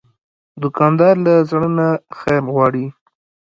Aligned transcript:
دوکاندار 0.61 1.15
له 1.25 1.33
زړه 1.49 1.67
نه 1.77 1.87
خیر 2.19 2.41
غواړي. 2.53 2.85